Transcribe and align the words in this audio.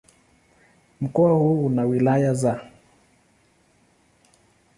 Mkoa 1.01 1.31
huu 1.33 1.65
una 1.65 1.83
wilaya 1.83 2.33
za 2.33 2.61